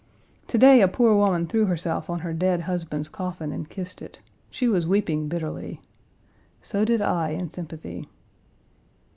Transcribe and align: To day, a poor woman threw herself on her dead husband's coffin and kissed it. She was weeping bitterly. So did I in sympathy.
To 0.47 0.57
day, 0.57 0.81
a 0.81 0.87
poor 0.87 1.15
woman 1.15 1.45
threw 1.45 1.65
herself 1.65 2.09
on 2.09 2.21
her 2.21 2.33
dead 2.33 2.61
husband's 2.61 3.07
coffin 3.07 3.51
and 3.51 3.69
kissed 3.69 4.01
it. 4.01 4.19
She 4.49 4.67
was 4.67 4.87
weeping 4.87 5.27
bitterly. 5.27 5.79
So 6.59 6.83
did 6.85 7.01
I 7.01 7.29
in 7.29 7.49
sympathy. 7.49 8.09